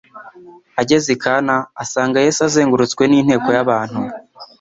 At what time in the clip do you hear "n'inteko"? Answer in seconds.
3.07-3.47